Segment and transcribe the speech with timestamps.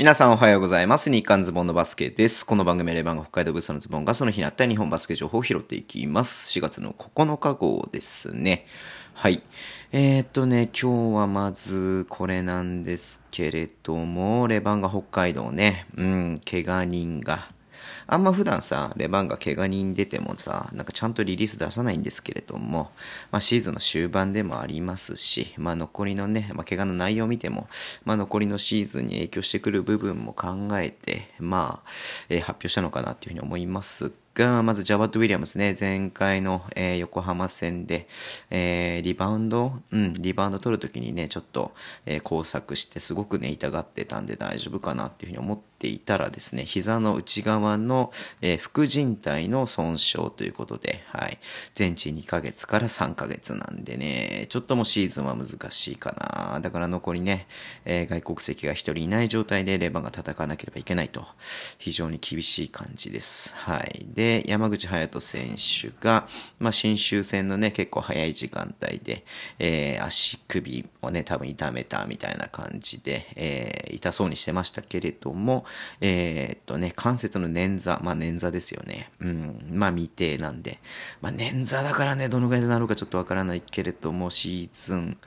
[0.00, 1.10] 皆さんおはようございます。
[1.10, 2.46] 日刊ズボンのバスケです。
[2.46, 6.58] この番組はレバンが北海道ブースのズボンがその日にあった日本バスケ情報を拾っていきます。
[6.58, 8.64] 4月の9日号ですね。
[9.12, 9.42] はい。
[9.92, 17.46] えー、っとね、今日はまずこれなんですけれども、レバンが北海道ね、うん、怪我人が
[18.12, 22.90] あんま普段さ、レバンが怪我人出てもさ、なんかちゃんとリリース出さないんですけれども、
[23.30, 27.68] まあシーズンの終盤でもありますし、まあ残りのね、まあ怪我の内容を見ても、
[28.04, 30.48] まあ残りのシーズンに影響してくる部分も考
[30.80, 31.90] えて、まあ、
[32.28, 38.08] えー発表したのかなというふうに思いますが、まずジャバット・ウィリアムスね、前回の、えー横浜戦で、
[38.50, 41.72] えーリバウンド、うん、リバウンド取るときにね、ちょっと、
[42.06, 47.99] えー工作して、すごくね、痛がってたんで大丈夫かなっていうふうに思っていたらですね、膝の内側の、
[48.40, 51.38] えー副靭帯の損傷ということで、はい、
[51.74, 56.12] 全治2ヶ月から3ヶ月なんでね、ちょっともシーズンは難しいか
[56.52, 56.60] な。
[56.60, 57.46] だから残りね、
[57.84, 61.24] えー外国籍が1人いない状態でレバンが戦わなければいけないと、
[61.78, 63.54] 非常に厳しい感じです。
[63.56, 64.06] はい。
[64.14, 66.26] で、山口隼人選手が、
[66.58, 69.24] まあ、新州戦のね、結構早い時間帯で、
[69.58, 75.64] えー足首をね、多分痛めたみたいな感じで、えー痛そうにしてましたけれども、
[76.00, 79.10] えーっとね、関節の捻挫、まあ、捻挫ですよね。
[79.20, 80.78] うん、まあ、未定なんで、
[81.20, 85.18] まあ、捻挫だからね、どのぐらいでなるかちょっとわからないけれども、シーズン、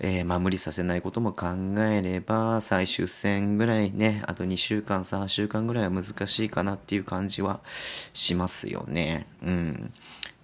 [0.00, 7.60] えーまあ、無理させないことも考えれば、最終戦ぐらいね、あと2週間、3週間ぐらいは難しいかなっていう感じは
[8.12, 9.26] しますよね。
[9.42, 9.92] うん。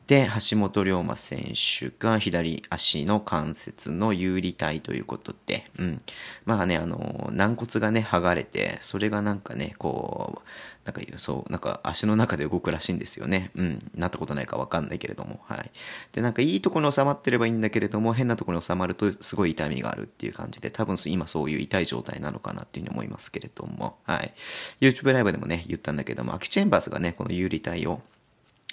[0.07, 6.03] で、橋本龍馬選手が左足の関節の有利体ということで、うん。
[6.45, 10.49] まあね、あの、軟骨がね、剥がれて、それがなんかね、こう、
[10.84, 13.51] なんか、そう、なんか足の中で動くらしいんですよね。
[13.57, 13.79] うん。
[13.97, 15.71] なったことないかわかんないけれども、はい。
[16.12, 24.33] で、なんかいいところに収まってればいいんだけれども、変なとこに収まるとすごい痛みがあるっていう感じで、多分今そういう痛い状態なのかなっていうふうに思いますけれども、はい。
[24.81, 28.01] YouTube ライブでもね、言ったんだけども、アキチェンバースがね、この有利体を、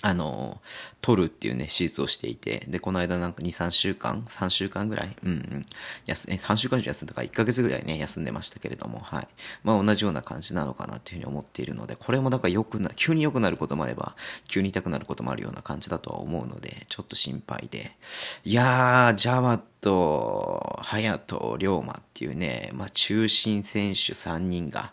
[0.05, 0.61] あの、
[0.99, 5.65] 取るっていうね、手術をしていて、で、この間なんか2、3週間 ?3 週間ぐらいうんうん。
[6.05, 9.27] 休え3週間以上休んだから1ヶ月ぐらいね、休んでましたけれども、はい。
[9.63, 14.17] まあ同じような感じなのかなっていうふうに思っているので、これもだから良くな、急に良くなることもあれば、
[14.49, 17.95] 急に痛くなることもあるような感じだとは思うので、ちょっと心配で。
[18.43, 24.92] いやー、ジャワと、隼人、龍馬っていうね、まあ中心選手3人が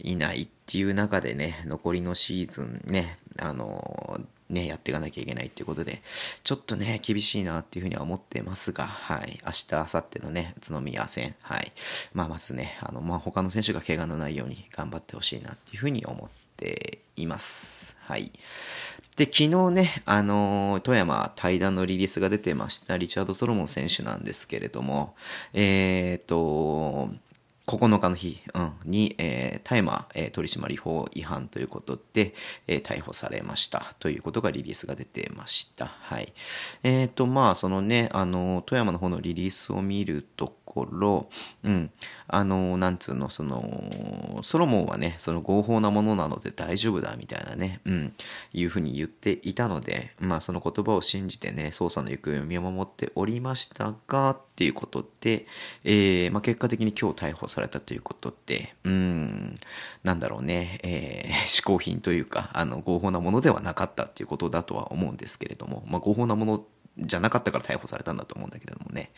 [0.00, 4.20] いないっていう中でね、残りのシーズンね、あの
[4.50, 6.02] ね、やっていかなきゃいけないっていうことで、
[6.44, 9.38] ちょっとね、厳しいなっていうふうには思ってますが、はい。
[9.44, 11.72] 明日、明後日のね、宇都宮戦、はい。
[12.12, 17.96] まあ、まずね、あの、まあ、他の選手が怪我のないように頑張ってほしいなっていうふうに思っています。
[18.00, 18.32] はい。
[19.16, 25.14] で、昨日ね、あのー富山対談のリリースが出てました、リチャード・ソロモン選手なんですけれども、
[25.52, 27.10] えっ、と、
[27.76, 32.34] 9日の日、うん、に、えー大麻、えー取締法違反ということで、
[32.66, 35.86] えー逮捕されましたということがリリースが出てました。
[35.86, 36.32] はい。
[36.82, 41.28] えっ、と、まあ、そのね、あの、富山の方のリリースを見るところ、
[41.64, 41.90] うん、
[42.28, 48.14] あの、なんつうの、その、ソロモンはね、その合法なものなので大丈夫だみたいなね、うん、
[48.52, 55.46] いうふうに言っていたので、まあ、その言葉を信じてね、捜査の行方を見守っておりましたが、っていうことで、
[55.84, 59.58] えーまあ、結果的に今日逮捕されたということで、うん、
[60.04, 66.64] なんだろうね、えー 嗜好品というか、あの、合法なものではなかったっていうことだとは思うんですけれども、まあ、合法なもの
[66.98, 69.10] じゃなかったから逮捕されたんだと思うんだけれどもね。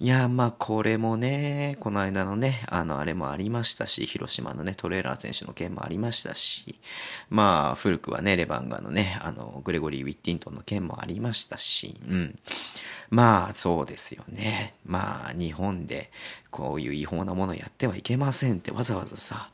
[0.00, 6.78] いや、まあ、これもね、この間のね、あの、あれもありましたし、広島のね、トレーラー選手の件もありましたし、
[7.30, 12.34] まあ、古くはね、レバンガのね、あの、グレゴリー・ウィッティントンの件もありましたし、うん。
[13.10, 14.74] まあ、そうですよね。
[14.86, 16.10] まあ、日本で
[16.50, 19.50] こういう違法なものやってはいけませんってわざわざさ、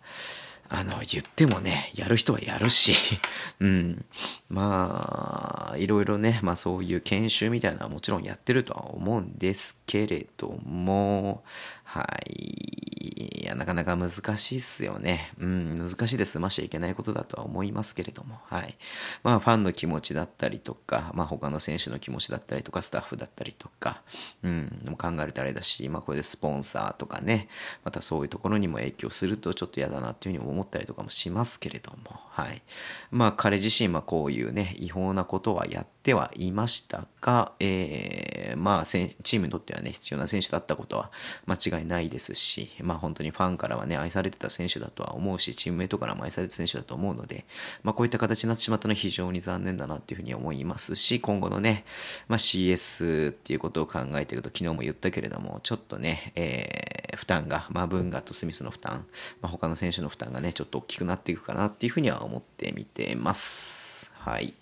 [0.71, 2.93] あの、言ってもね、やる人はやるし、
[3.61, 4.05] うん。
[4.51, 11.43] まあ、いろいろね、まあそういう研修みたいなのはもちろんやってるとは思うんですけれども、
[11.84, 12.88] はい。
[13.01, 15.33] いや、なかなか難しいっすよね。
[15.39, 18.77] うん、難しいで済ましちゃいけないことだとは思いますけれども、はい。
[19.23, 24.03] まあ、ファンの気持ちだったりとか、まあ、他の選手の気持ちだったりとか、スタッフだったりとか、
[24.43, 27.49] うん、も考えるとあれだし、まあ、これでスポンサーとかね、
[27.85, 31.99] またそういうところにも影響するとちょっと嫌だなっていうふうに思ったりとかもしますけれども、
[32.31, 32.62] はい。
[33.11, 41.11] まあ、彼自身はこういうね、違法なことはやってはいましたが、えー、まあ、チームにとってはね、必要な選手だったことは
[41.47, 47.44] 間違いないですし、まあ本当にファンからはね、愛されてた選手だとは思うし、チームメイトからも愛されてた選手だと思うので、
[47.82, 51.85] まあこういった形になってしまったのは非常に残念だなっていうふうに思いますし、今後のね、
[52.29, 59.05] まあ CS っていうことを考えてると、昨日も言ったけれども、ちょっとね、えー、負担が、まあブンガとスミスの負担、
[59.43, 64.14] まあ他の選手の負担がね、ちょっと大きくなっていくかなっていうふうには思ってみてます。
[64.17, 64.55] はい。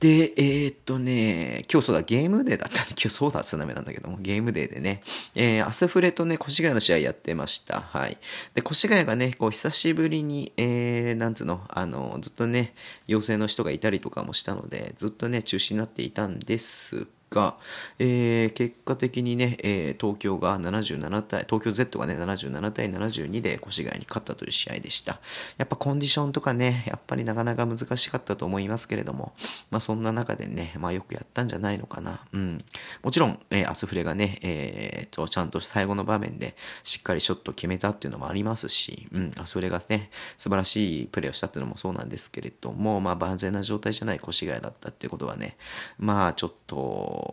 [0.00, 5.02] で、えー、っとね、今日そうだ、ゲームデーだったんで、 今日そうだつなめなんだけども、ゲームデーでね、
[5.34, 7.80] えー、アスフレとね、越谷の試合やってました。
[7.80, 8.18] はい。
[8.54, 12.74] で、越谷がね、こう、久しぶりに、えー、なんつうの、あの、ずっとね、
[13.06, 17.56] 陽性の人がいたりとかもしたので、ずっとね、中止になっていたんですが、
[17.98, 25.20] えー、結果的にね、えー、東京が77対、東京 Z がね、77対72で越谷に勝ったという試合でした。
[25.58, 29.34] やっぱコンディションとかね、やっぱりなかなか難しかったと思いますけれども、
[29.70, 32.20] まあそんな中でね、まあよくやったんじゃないのかな。
[32.32, 32.64] うん。
[33.02, 36.54] もちろん、えー、アスフレがね、えー、と、ちゃんと最後の場面で
[36.84, 45.56] しっかりショット決めたっていうのもありますし、うん、アスフレがね、素晴らしいプレーをしたっていうのもそうなんですけれども、まあ万全な状態じゃない越谷だったっていうことはね、
[45.98, 47.23] まあちょっと、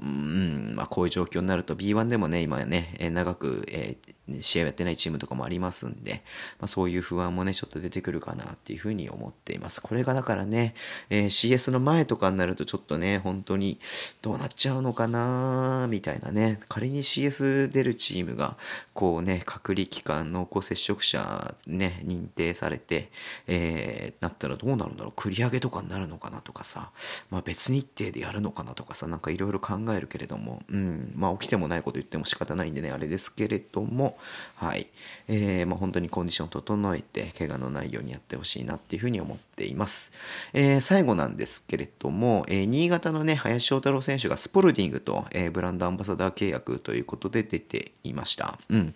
[0.00, 6.22] うん、まあ、こういう状況になると B1 でもね、今ね、長く、えー、試合をやってないチームとかもありますんで、
[6.58, 9.82] まあ、そういう不安もね、ちょっと出てくるかなっていうふうに思っています。
[9.82, 10.74] これがだからね、
[11.10, 13.78] えー、CS の前とかになるとちょっとね、本当に
[14.22, 18.56] どうなっちゃうのかなみたいなね、仮に CS 出るチームが、
[18.94, 23.10] こうね、隔離期間の濃厚接触者ね、認定されて、
[23.46, 26.90] えー、なったらどうなるんだろう繰り上げとかになるのかなとかさ、
[27.30, 34.17] まあ別日程でやるのかなとかさ、なんかいろいろ考えるけれども、うん、まあ起きてもないこと言っても仕方ないんでね、あれですけれども、
[34.56, 34.88] はい。
[35.28, 40.12] えー、まあ、本当にコンディションを整えて、怪我のないようにやってほしいなっていうふうに思っています。
[40.52, 48.58] えー、最後なんですけれども、えー、新潟のね、林翔太郎選手がスポルディングと、え、ブランドアンバサダー契約ということで出ていました。
[48.68, 48.94] うん。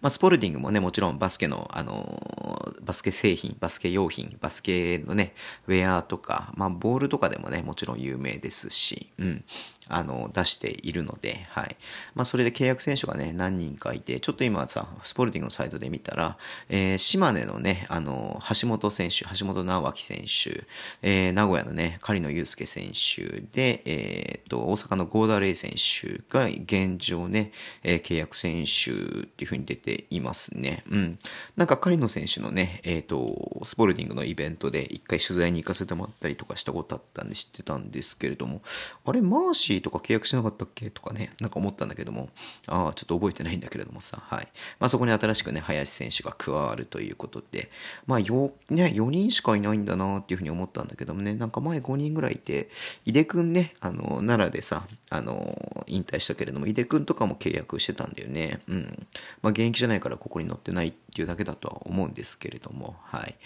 [0.00, 5.34] まあ、スポルディングもね、もちろんバスケの、あのー、バスケ製品、バスケ用品、バスケのね、
[5.66, 9.44] ウェアとか、まあ、ボールとかでもね、もちろん有名ですし、うん。
[9.88, 11.76] あの、出しているので、はい。
[12.14, 16.36] まあ、それで契約選手がね、何人かいて、ちょっと今さ、スポルティングのサイトで見たら、
[16.68, 20.64] えー、島根のね、あの、橋本選手、橋本直明選手、
[21.02, 27.52] えー、名古屋のね、狩野祐介選手で、えー、と、大阪のゴーダレイ選手が現状ね、
[27.82, 28.94] えー、契約選手っ
[29.26, 30.84] ていう風に出ていますね。
[30.90, 31.18] うん。
[31.56, 38.62] なんか狩野選手のね、えっ、と、スポルティングのイベントで一回取材に行かせてもらったりとかしたことあったんで知ってたんですけれども、
[39.04, 40.90] あれ、マーシーとか契約しなかったっけ？
[40.90, 42.28] とかね、なんか思ったんだけども、
[42.66, 44.48] ああ、ちょっと覚えてないんだけれどもさ、はい。
[44.78, 47.70] まあそこに新しくね、林選手が加わるということで、
[48.06, 52.68] まあよ、ね、4人しかいないんだなっていうふうに思ったんだけどもね、なんか前5人ぐらいいて、
[53.04, 58.60] 井出くんね、あの、奈良でさ、あの、引退したけれども、井出くんとかも契約してたんだよね。
[58.68, 59.06] うん。
[59.42, 63.36] まあ現役じゃないからここに載ってないってていうだけだとは思うんですけれども、はい。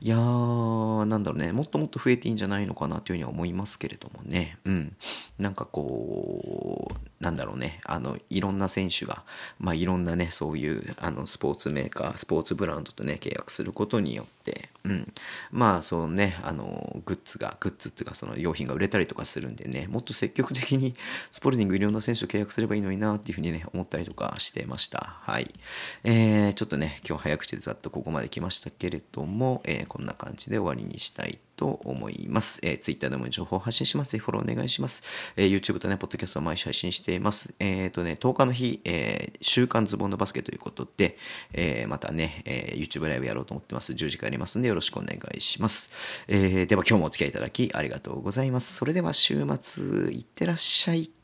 [0.00, 4.96] いやー、なんだろうね、もっともっと増えていいんじゃないのかなというふうには思いますけれどもね、うん。
[5.38, 9.24] なんかこう、なんだろうね、あの、いろんな選手が、
[9.58, 15.12] まあいろんなね、そういう、あの、スポーツメーカー、スポーツブランドとね、契約することによって、うん。
[15.50, 20.94] まあ、そのね、あの、グッズが、グッズっていうか、その用品が売れたりとかするんでね、もっと積極的に
[21.30, 25.16] スポルティングいろんな選手と契約すればいいのになっていうふうにね、思ったりとかしてました。
[25.22, 25.52] はい。
[26.04, 32.60] えー、ちょっとね、今日早口でざっとここまで来ましたけれども、えー、こんな感じで終わりにしたいと思います。
[32.62, 34.12] えー、Twitter でも情報を発信します。
[34.12, 35.02] ぜひフォローお願いします。
[35.36, 37.54] えー、YouTube とね、ポッドキャストを毎週配信してています。
[37.58, 41.16] えっ、ー、とね、10日の日、えー、週刊ズボンのバスケということで、
[41.54, 43.92] えー、またね、えー、YouTube ライブやろうと思ってます。
[43.92, 45.90] 10時からやりますんでよろしくお願いします。
[46.28, 48.74] えー、では今日もお付き合いいただきありがとうございます。
[48.74, 51.17] それでは週末、いってらっしゃい。